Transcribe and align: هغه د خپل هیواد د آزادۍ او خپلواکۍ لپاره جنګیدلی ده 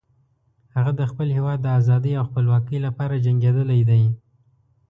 هغه 0.75 0.91
د 0.99 1.01
خپل 1.11 1.27
هیواد 1.37 1.59
د 1.61 1.67
آزادۍ 1.79 2.13
او 2.19 2.23
خپلواکۍ 2.29 2.77
لپاره 2.85 3.21
جنګیدلی 3.25 3.81
ده 3.89 3.97